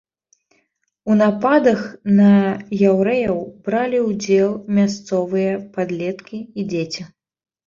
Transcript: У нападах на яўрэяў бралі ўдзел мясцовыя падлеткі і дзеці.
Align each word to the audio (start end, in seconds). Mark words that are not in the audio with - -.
У 1.09 1.17
нападах 1.19 1.83
на 2.19 2.29
яўрэяў 2.89 3.37
бралі 3.69 3.99
ўдзел 4.07 4.49
мясцовыя 4.79 5.53
падлеткі 5.77 6.37
і 6.43 6.61
дзеці. 6.75 7.03